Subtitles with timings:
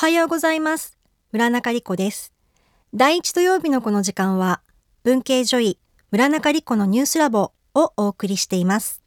[0.00, 0.96] はようございます。
[1.32, 2.32] 村中理子です。
[2.94, 4.60] 第一土曜日のこの時間は、
[5.02, 5.80] 文系女医
[6.12, 9.02] 村中理子のニュースラボをお送りしています。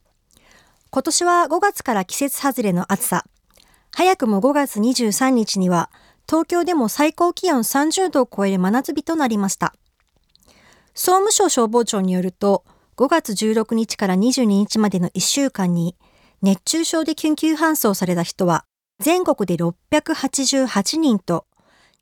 [0.89, 3.23] 今年は5月から季節外れの暑さ。
[3.95, 5.89] 早くも5月23日には、
[6.29, 9.73] 東京でも最高気温30度を超える真夏日となりました。
[10.93, 12.65] 総務省消防庁によると、
[12.97, 15.95] 5月16日から22日までの1週間に、
[16.41, 18.65] 熱中症で緊急搬送された人は、
[19.01, 21.47] 全国で688人と、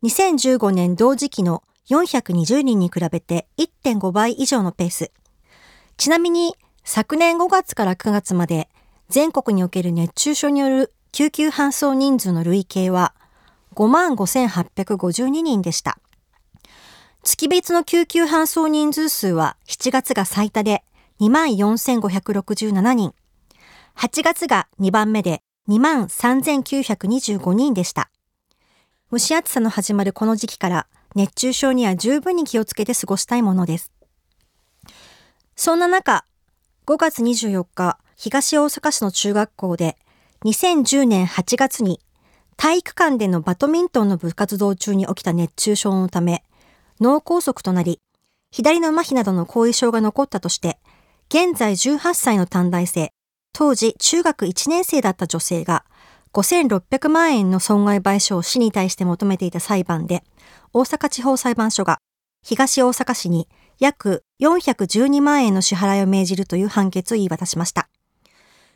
[0.03, 5.11] 2015年同時期の420人に比べて1.5倍以上のペース。
[5.95, 8.67] ちなみに、昨年5月から9月まで、
[9.07, 13.13] 全国における熱中症による救急搬送人数の累計は、
[13.75, 15.99] 55,852人でした。
[17.23, 20.83] 月別の救急搬送人数数は7月が最多で
[21.21, 23.13] 24,567人。
[23.95, 28.09] 8月が2番目で23,925人でした。
[29.11, 33.91] 蒸し暑さの始まるこの時期から熱中症には十分に気をつけて過ごしたいものです。
[35.55, 36.25] そんな中、
[36.87, 39.97] 5月24日、東大阪市の中学校で
[40.43, 41.99] 2010年8月に
[42.57, 46.43] 体育館でのバドミントンの部活動中に起きた熱中症のため
[46.99, 48.01] 脳梗塞となり、
[48.51, 50.79] 左の麻痺などの後遺症が残ったとして、
[51.29, 53.13] 現在18歳の短大生、
[53.53, 55.85] 当時中学1年生だった女性が
[56.33, 60.23] 5600万円の損害賠償を市に対して求めていた裁判で、
[60.73, 61.99] 大阪地方裁判所が
[62.43, 63.47] 東大阪市に
[63.79, 67.89] 約412万円の支払いを命じるという判決を言い渡しました。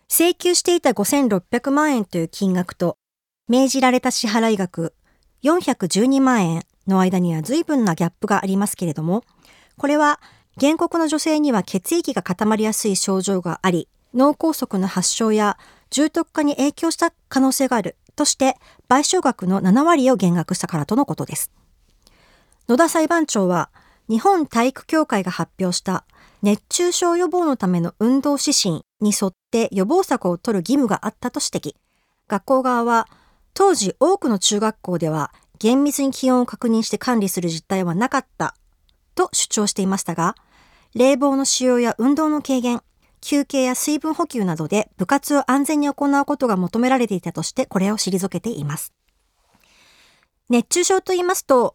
[0.10, 2.98] 請求していた5600万円という金額と
[3.48, 4.94] 命じられた支払い額
[5.44, 9.24] 412万円の間には随分なギャップがありますけれども、
[9.78, 10.20] これは
[10.60, 15.58] 原告の女性には血液が固まりやすい症状があり、脳梗塞の発症や
[15.90, 18.58] 重篤化に影響した可能性があるとして
[18.90, 21.52] 賠償額の7割を減額したからとのことです。
[22.68, 23.70] 野田裁判長は
[24.10, 26.06] 日本体育協会が発表した
[26.42, 31.76] 熱中症予防のための運動指針に沿って予防策を取る義務があったと指摘。
[32.28, 33.08] 学校側は
[33.54, 38.56] 当時多くの中学校では厳密に気温を確認して管理する実態はなかった
[39.16, 40.36] と主張していましたが、
[40.96, 42.82] 冷房の使用や運動の軽減、
[43.24, 48.92] 休憩や水分補給などで部活を安全に行うことが求められていたとしてこれを退けています。
[50.50, 51.74] 熱中症と言いますと、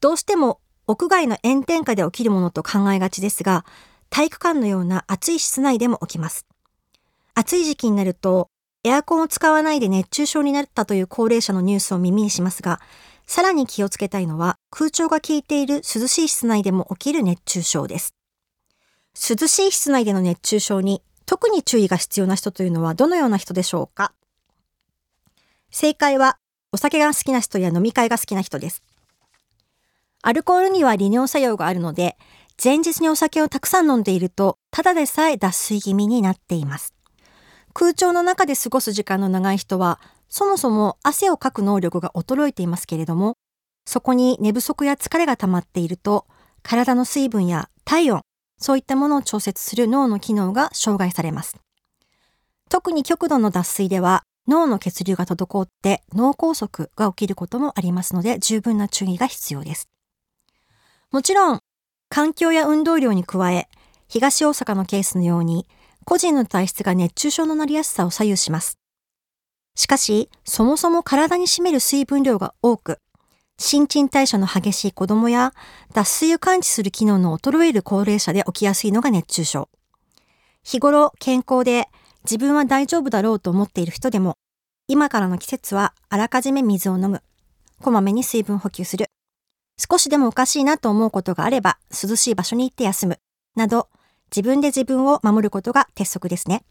[0.00, 3.64] どうしても屋外の炎天下で起きるものと考えがちですが、
[4.10, 6.46] 体育館のような暑い室内でも起きます。
[7.34, 8.50] 暑い時期になると、
[8.82, 12.80] エアコンを使わないで熱中症になったという高齢者のニュースを耳にしますが、
[13.24, 18.17] さらに気をつけたいのは空調が効いている涼しい室内でも起きる熱中症です。
[19.18, 24.12] 涼しい室内での熱中症に特に注意が必要な人というのはどのような人でしょうか？
[25.70, 26.38] 正解は
[26.72, 28.82] お酒が好きな人や飲み会が好きな人です。
[30.22, 32.16] アルコールには利尿作用があるので、
[32.62, 36.94] 前日にお酒をたくさん飲んでいると、ただでさえ脱水気味になっています。
[37.74, 43.36] 空調の中で過ごす時間の長い人は、そもそも汗をかく能力が衰えていますけれども、
[43.84, 46.26] そこに寝不足や疲れが溜まっていると、
[46.62, 48.22] 体の水分や体温、
[48.58, 51.56] そういったものを調節する脳の機能が障害されます。
[52.68, 59.88] 特に極度の脱水では、脳の血流が滞って脳梗塞が起きることもありますので、十分な注意が必要です。
[61.10, 61.60] もちろん、
[62.10, 63.68] 環境や運動量に加え、
[64.08, 65.66] 東大阪のケースのように、
[66.04, 68.78] 個人の体質が熱中症のなりやすさを左右します。
[69.74, 72.98] しかし、そもそも体に占める水分量が多く、
[73.60, 75.52] 新陳代謝の激しい子供や
[75.92, 79.68] 脱水を感知する機能の衰える高齢者で起きやすいのが熱中症。
[80.62, 81.88] 日頃健康で
[82.22, 84.36] 自分は大丈夫だろうと思っている人でも、
[84.86, 87.22] 今からの季節はあらかじめ水を飲む、
[87.82, 89.06] こまめに水分補給する、
[89.76, 93.18] 少しでもおかしいなと思うことがあれば涼しい場所に行って休む、
[93.56, 93.88] など
[94.30, 96.62] 自分で自分を守ることが鉄則ですね。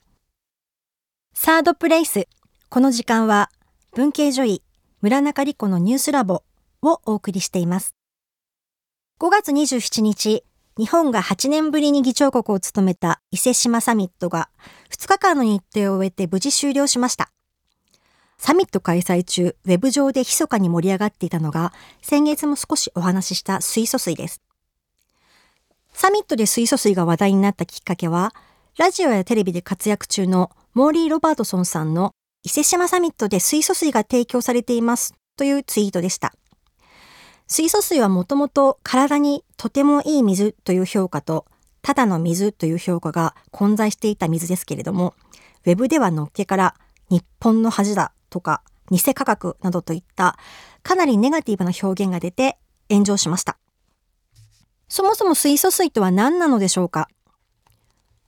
[1.33, 2.27] サードプレイス。
[2.69, 3.49] この時間は
[3.93, 4.63] 文系女医
[5.01, 6.43] 村中理子のニュースラボ
[6.81, 7.95] をお送りしています。
[9.19, 10.43] 5月27日、
[10.77, 14.49] 日本が8年ぶりに議長国を務めた伊勢志摩サミットが
[14.91, 17.31] 2日間の日程を終えて無事終了しました。
[18.37, 24.41] サミット開催中、ウェブ上で密かに盛り上がっていたのが、先月も少しお話しした水素水です。
[25.93, 28.35] サミットで水素水が話題になったきっかけは、
[28.77, 32.11] ラジオやテレビで活躍中のモーリー・ロバートソンさんの
[32.43, 36.33] 伊勢志摩サミットで水素水が提供されていますというツイートでした。
[37.47, 41.45] 水素水はもともと体にとてもいい水という評価と、
[41.81, 45.15] ただの水という評価が混在していた水ですけれども、
[45.65, 46.75] ウェブではのっけから
[47.09, 48.61] 日本の恥だとか
[48.91, 50.37] 偽価格などといった
[50.83, 52.57] かなりネガティブな表現が出て
[52.89, 53.57] 炎上しました。
[54.89, 57.07] そもそも水素水とは何なのでしょうか？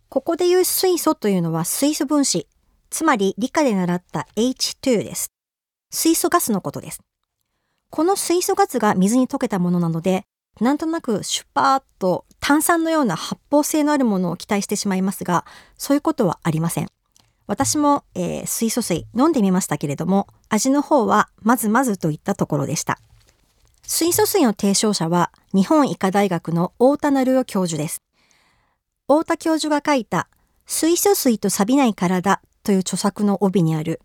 [0.08, 2.48] ここで言う水素というのは水素分子、
[2.90, 5.32] つまり理科で習った H2 です。
[5.92, 7.02] 水素ガスのことです。
[7.90, 10.24] この水素ガスが水に溶けたものなので、
[10.62, 15.46] なんとなくシュパーッと炭酸のような発泡性のあるものを期待してしまいますが、
[15.78, 16.88] そういうことはありません。
[17.48, 23.00] 私も、えー、水素水飲んでみましたけれども、味の方はまずまずといったところでした。
[23.84, 28.04] 水素水の提唱者は日本医科大学の大田成夫教授です。
[29.08, 30.30] 大田教授が書いた
[30.68, 34.02] 水素水と錆びない体という著作の帯にある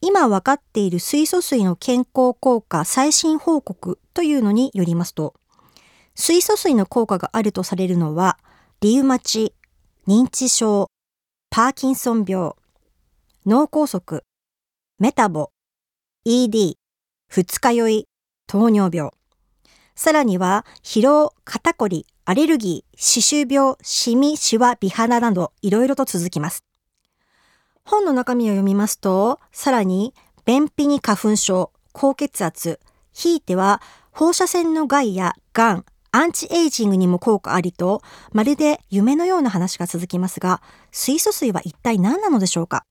[0.00, 5.34] 今分かっている水素水の健康効果最新報告というのによりますと
[6.14, 8.38] 水素水の効果があるとされるのは
[8.80, 9.54] リウマチ、
[10.06, 10.86] 認知症、
[11.50, 12.52] パーキンソン病、
[13.44, 14.20] 脳梗塞、
[15.00, 15.50] メタボ、
[16.24, 16.76] ED、
[17.28, 18.08] 二日酔い、
[18.46, 19.10] 糖尿病。
[19.96, 26.67] さらには、疲労、肩こり、アレルギー、歯周病、シミ、シワ、美肌など、いろいろと続きます。
[27.88, 30.14] 本の中身を読みますと、さらに、
[30.44, 32.80] 便秘に花粉症、高血圧、
[33.12, 33.80] ひいては、
[34.12, 40.60] 放射線の害や癌、アンチエイジングにも効果ありと、まるで夢のような話が続きますが、
[40.92, 42.84] 水素水は一体何なのでしょうか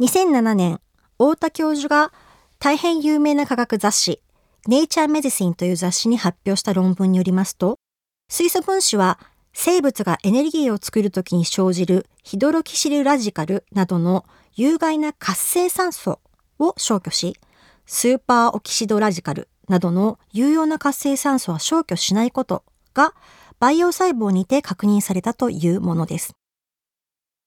[0.00, 0.80] ?2007 年、
[1.18, 2.12] 大田教授が
[2.60, 4.22] 大変有名な科学雑誌、
[4.68, 7.80] ネイチャーメディシンという雑誌に発表した論文によりますと、
[8.28, 9.18] 水素分子は
[9.58, 16.20] 生物がエネルギーを作るときに生じるヒドロキシルラジカルなどの有害な活性酸素
[16.58, 17.38] を消去し、
[17.86, 23.14] スーパーオキシドラジカルなどの有用な活性酸素は消去しないことが
[23.58, 26.34] 培養細胞にて確認されたというものです。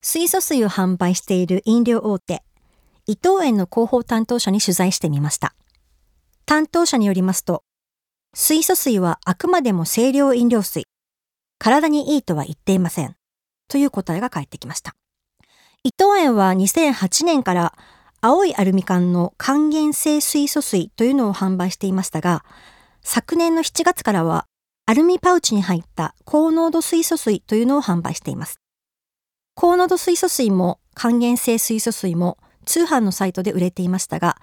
[0.02, 2.42] 水素水を販売している飲料大手、
[3.06, 5.54] 伊藤園の広報担当者に取材してみました。
[6.48, 7.62] 担当者によりますと、
[8.34, 10.89] 水素水はあくまでも清涼飲料水。
[11.60, 13.16] 体にいいとは言っていません。
[13.68, 14.96] という答えが返ってきました。
[15.84, 17.74] 伊藤園は2008年から
[18.22, 22.44] 青いアルミ缶の還元性水素水というのを販売していましたが、
[23.02, 24.46] 昨年の7月からは
[24.86, 28.60] アルミパウチに入った高濃度水素水というのを販売しています。
[29.54, 34.38] 高濃度水素水も還元性水素水も通販のサイトで売れていましたが、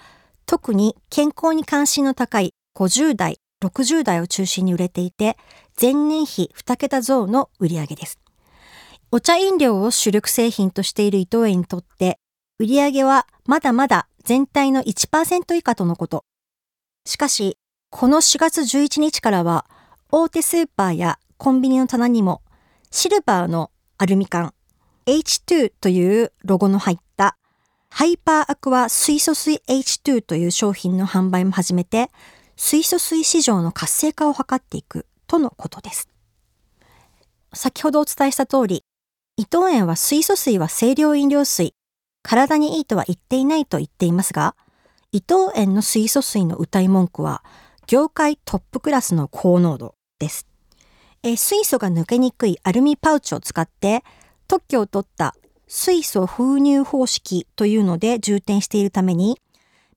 [0.47, 5.37] 特に健康に関心の高い50代、60代を中心に売れていて、
[5.81, 8.19] 前年比2桁増の売り上げです。
[9.11, 12.19] お茶飲料を主力製品としている伊藤園にとって、
[12.59, 16.25] 売り上げはまだまだ全体の1%以下とのこと。
[17.05, 17.59] しかし、
[17.91, 19.67] この4月11日からは、
[20.11, 22.43] 大手スーパーやコンビニの棚にも、
[22.91, 24.53] シルバーのアルミ缶、
[25.07, 27.37] H2 というロゴの入った
[27.91, 32.11] ハイパーアクア水素水 H2 という商品の販売も始めて、
[32.57, 36.09] 水素水市場の活性化を図っていくとのことです。
[37.53, 38.83] 先ほどお伝えした通り、
[39.37, 41.75] 伊藤園は水素水は清涼飲料水、
[42.23, 44.57] 体にいいとは言っていないと言っていますが、
[45.13, 47.45] 伊藤園の水素水の歌い文句は、
[47.87, 50.47] 業界トップクラスの高濃度です。
[51.23, 54.03] え水素が抜けにくいアルミパウチを使って
[54.49, 55.35] 特許を取った
[55.67, 59.39] 水素封入方式というので充填しているために、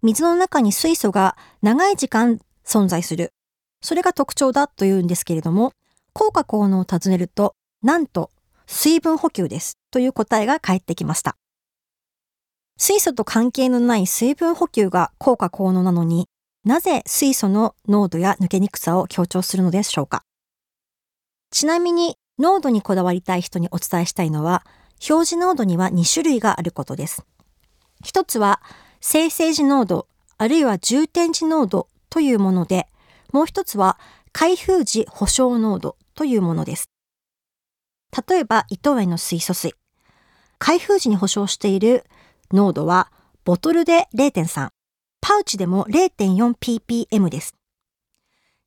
[0.01, 2.39] 水の中に水素が長い時間
[2.69, 3.33] 存在する。
[3.81, 5.73] それが特徴だというんですけれども、
[6.13, 8.29] 効果効能を尋ねると、なんと
[8.67, 11.35] 水分補給ですという答えが返ってきました。
[12.77, 16.27] 水素と関係のない水分補給が効果効能なのに
[16.63, 20.23] なぜ水素の濃度や抜けにくさを強調するのでしょうか
[21.51, 24.65] ちなみに濃度にこだわりたい人にお伝えしたいのは
[25.09, 27.25] 表示濃度には2種類があることです。
[28.03, 28.61] 一つは
[29.01, 32.87] 生成時濃度、あるいは充填時濃度というもので、
[33.31, 33.99] もう一つは
[34.31, 36.89] 開封時保証濃度というものです。
[38.27, 39.73] 例えば、伊藤園の水素水。
[40.57, 42.05] 開封時に保証している
[42.51, 43.11] 濃度は、
[43.45, 44.69] ボトルで0.3、
[45.21, 47.55] パウチでも 0.4ppm です。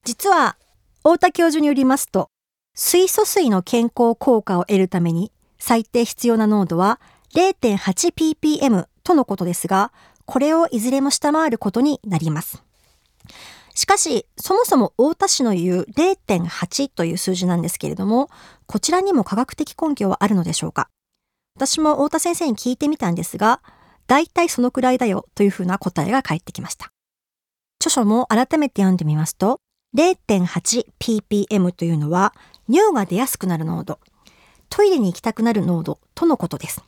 [0.04, 0.56] 実は、
[1.04, 2.28] 大田教授によりますと、
[2.74, 7.00] 水素水の健康効果を得るために最低必要な濃度は
[7.34, 9.92] 0.8ppm とのことですが、
[10.24, 12.62] これをいずれも下回ることになります。
[13.74, 18.28] しかし、そもそも大田市の言う0.8という数字なんですけれども、
[18.66, 20.88] こちらにも科学的根拠はあるのでしょうか？
[21.56, 23.62] 私も太田先生に聞いてみたんですが、
[24.06, 26.90] だいたいそのくらいだよというふうな答えが返ってきました。
[27.80, 29.58] 著書も改めて読んでみますと、
[29.96, 32.34] 0.8ppm というのは
[32.68, 34.00] 尿が出やすくなる濃度、
[34.68, 36.82] トイレに行きたくなる濃度とのことです。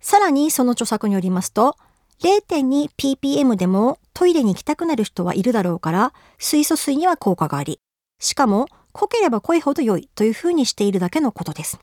[0.00, 1.76] さらにその著作によりますと、
[2.20, 7.80] 0.2ppm でもトイレに行きたくなる人はいるだろうから、水素水には効果があり、
[8.18, 11.80] しかも濃ければ濃いほど良いというふうにしているだけのことです。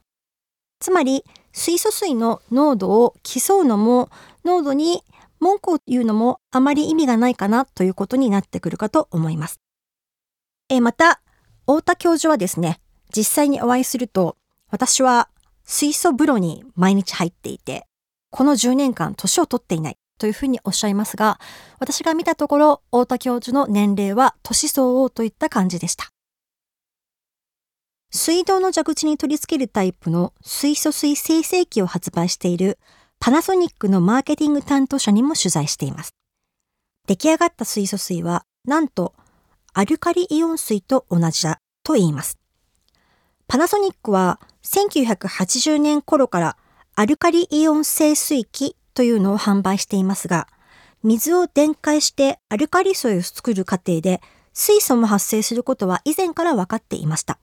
[0.80, 4.10] つまり、水素水の濃度を競うのも、
[4.46, 5.04] 濃度に
[5.40, 9.60] 文句を言うのもあまり意味がないかなということになってくるかと思います。
[10.70, 11.22] えまた、
[11.62, 12.80] 太田教授はですね、
[13.16, 14.38] 実際にお会いすると、
[14.70, 15.30] 私は
[15.64, 17.88] 水素風呂に毎日入っていて、
[18.30, 21.40] この10年間年を取っていないというふうにおっしゃいますが、
[21.80, 26.12] 私が見たところ、太田教授の年齢は年相応といった感じでした。
[28.12, 32.80] 水道の蛇口に取り付けるタイプの水素水生成器を発売している
[33.20, 36.16] パナソニックのマーケティング担当者にも取材しています。
[37.08, 39.14] 出来上がった水素水は、なんと
[39.74, 42.38] アルカリイオン水と同じだと言います。
[43.48, 46.58] パナソニックは1980年頃から
[46.96, 50.48] アルカリイオン清水器というのを販売していますが、
[51.04, 54.22] 水を電解してアルカリ水を作る過程で
[54.54, 57.38] 水素も発生することは以前から分かっていました。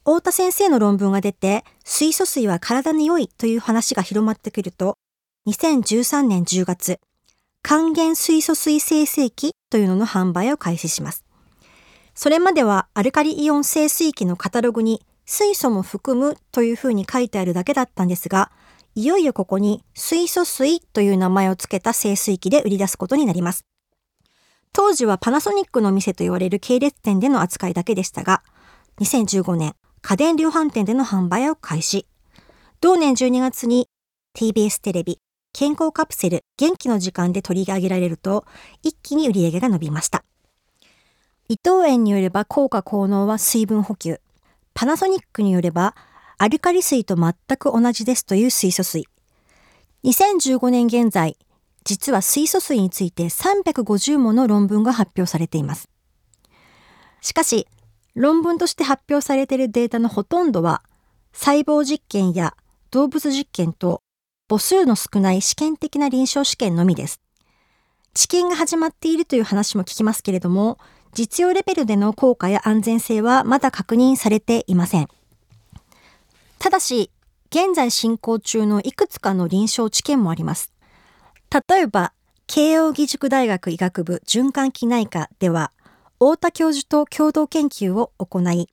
[0.00, 4.98] 太田先生の論文が出て、水素水は体に良いという話が広まってくると、
[5.48, 7.00] 2013年10月、
[7.62, 11.24] 還元水素水生成器というのの販売を開始します。
[12.14, 18.50] それまではアルカリイオン生水器のカタログに水素も含むというふうに書いてあるだけだったんですが、
[18.98, 23.66] いよいよここに水素水という名前を付けた清水器で売り出すことになります。
[24.72, 28.42] 当時はパナソニックの店と言われる系列店での扱いだけでしたが、
[29.00, 32.06] 2015年、家電量販店での販売を開始。
[32.80, 33.90] 同年12月に
[34.34, 35.20] TBS テレビ、
[35.52, 38.46] 健康カプセル元気の時間で取り上げられると、
[38.82, 40.24] 一気に売り上げが伸びました。
[41.50, 44.22] 伊藤園によれば効果効能は水分補給。
[44.72, 45.94] パナソニックによれば
[46.38, 49.06] アルカリ水と全く同じですという水素水。
[50.04, 51.38] 2015年現在、
[51.84, 55.88] 実は水素水について350もの論文が発表されています。
[57.22, 57.66] しかし、
[58.14, 60.82] 論文として発表されているデータのほとんどは、
[61.32, 62.54] 細胞実験や
[62.90, 64.02] 動物実験と
[64.48, 67.18] 母数の少ない試験的な臨床試験のみです。
[68.12, 70.78] 治験が始まっているという話も聞きますけれども、
[71.14, 75.08] 実用レベルでの効果や安全性はまだ確認されていません。
[76.66, 77.12] ただし、
[77.50, 80.72] 現在進行中のいくつかの臨床治験もあります。
[81.68, 82.12] 例えば、
[82.48, 85.70] 慶應義塾大学医学部循環器内科では、
[86.14, 88.68] 太田教授と共同研究を行い、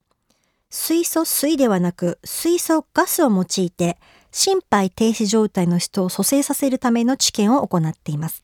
[0.71, 3.99] 水素水ではなく水素ガスを用いて
[4.31, 8.43] 心肺停止状態の人を蘇生させるための治験を行っています。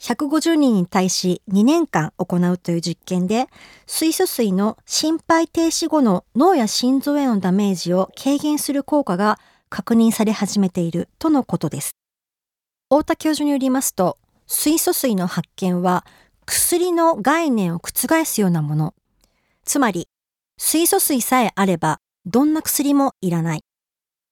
[0.00, 3.48] 150人に対し2年間行うという実験で、
[3.86, 9.38] 水素水の心肺停止後の脳や心臓へのダメージを軽減する効果が
[9.68, 11.92] 確認され始めているとのことです。
[12.88, 14.16] 太田教授によりますと、
[14.46, 16.04] 水素水の発見は
[16.46, 18.94] 薬の概念を覆すようなもの。
[19.64, 20.08] つまり、
[20.58, 23.64] 水素水さえあれば、どんな薬もいらない。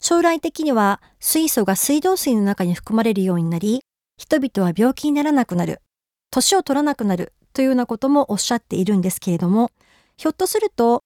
[0.00, 3.82] 将来的には水素が水道水の中に含まれるようになり、
[4.18, 5.80] 人々は病気にならなくなる、
[6.30, 9.70] 年を取らなくなるというようなこともおっしゃっているんですけれども、
[10.16, 11.02] ひょっとすると、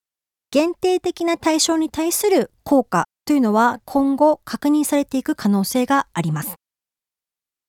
[0.51, 6.57] 限定的な対象に対する効果というのは今後確認されていく可能性があります。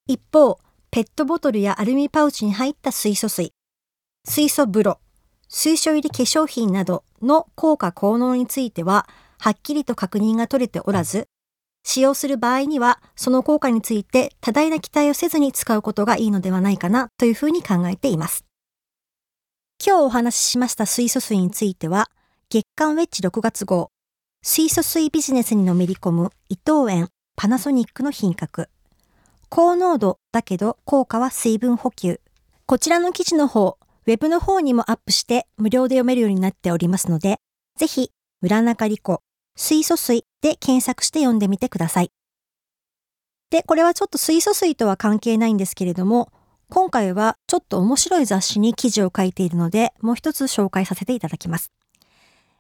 [0.08, 0.60] 一方、
[0.92, 3.54] ペットボトルやアルミパウチに入った水素水、
[4.26, 5.00] 水素風呂、
[5.48, 9.08] 水素入り化粧品などの効果効能については、
[9.40, 11.28] はっきりと確認が取れておらず、
[11.84, 18.46] 使用する場合には、その効果について多大な期待をせずに使うことがいいのではないかなというふうに考えています。
[19.86, 22.10] 今日お話ししました水素水については、
[22.50, 23.90] 月刊ウェッジ6月号、
[24.42, 28.70] 水素水ビジネスにのめり込む伊藤園パナソニックの品格、
[29.50, 32.20] 高濃度だけど効果は水分補給。
[32.66, 37.38] こちらの記事の方、ウェブの方にもアップして無料で読めるようになっておりますので、
[37.78, 38.10] ぜひ、
[38.42, 39.22] 村中理子、
[39.56, 42.12] 水素水で検索して読んでみてください。
[43.50, 46.32] で、これはちょっと水素水とは関係ないんですけれども、
[46.70, 51.72] 今回はちょっと面白い雑誌に記事を書いているので、もう一つ紹介させていただきます。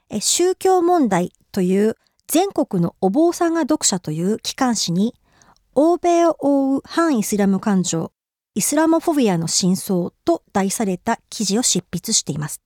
[0.10, 1.96] え宗教問題という
[2.28, 5.16] 全国のお坊さんが読者という機関誌に
[5.76, 8.12] 欧米を覆う反イスラム感情、
[8.54, 12.62] イスラモフォビアの真相と題された記事を執筆しています。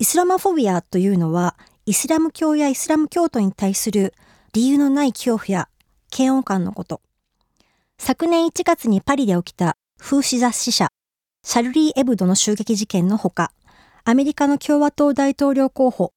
[0.00, 1.56] イスラモフォビアというのは、
[1.86, 4.14] イスラム教やイスラム教徒に対する
[4.52, 5.68] 理由のない恐怖や
[6.16, 7.00] 嫌悪感のこと。
[7.98, 10.88] 昨年1月にパリで起きた風刺雑誌社、
[11.42, 13.52] シャルリー・エブドの襲撃事件のほか、
[14.04, 16.12] アメリカの共和党大統領候補、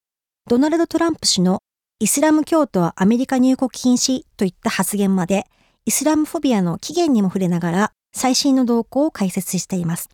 [0.50, 1.62] ドナルド・トランプ氏の
[2.00, 5.46] イスラム教徒はアメリカ入国禁止といった発言まで、
[5.86, 10.10] イスラムフォビアの起源にも触れながら最新の動向を解説しています。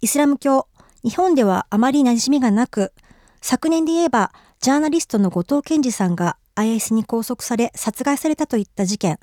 [0.00, 0.66] イスラム教、
[1.04, 2.92] 日本ではあまり馴染みがなく、
[3.40, 4.32] 昨年で言えば、
[4.64, 9.18] ジャーナリストの後藤健二さんが IS に拘束され殺害されたといった事件、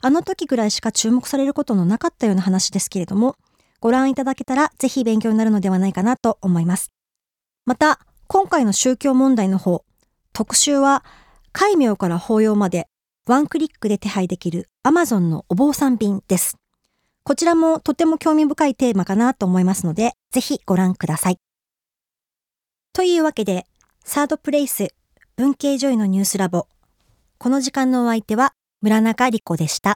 [0.00, 3.36] あの時ぐらいしか注目されることのなかったような話ですけれども、
[3.78, 6.92] ご覧いただけたらぜひ勉強になるのではないかなと思います。
[7.66, 9.84] また、今回の宗教問題の方、
[10.32, 11.04] 特集は、
[11.52, 12.88] 戒名から法要まで
[13.26, 16.56] ワンクリックで手配できる Amazon のお坊さん便です。
[17.22, 21.38] こちらもとても興味深いテーマかなと思いますので、ぜひご覧ください。
[22.94, 23.66] というわけで、
[24.08, 24.94] サードプレイス
[25.36, 26.68] 文系女医のニュースラボ
[27.38, 29.94] この時間のお相手は村中理子でした。